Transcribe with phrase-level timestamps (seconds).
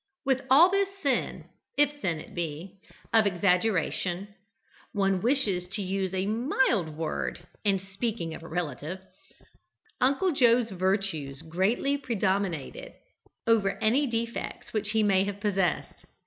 [0.25, 1.43] With all this sin,
[1.77, 2.79] if sin it be,
[3.13, 4.29] of exaggeration,
[4.93, 8.97] (one wishes to use a mild word in speaking of a relative,)
[9.99, 12.93] Uncle Joe's virtues greatly predominated
[13.45, 16.07] over any defects which he may have possessed.